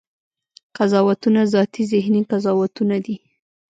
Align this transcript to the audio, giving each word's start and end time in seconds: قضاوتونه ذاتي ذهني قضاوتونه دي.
قضاوتونه 0.77 1.41
ذاتي 1.53 1.81
ذهني 1.91 2.21
قضاوتونه 2.31 2.97
دي. 3.05 3.15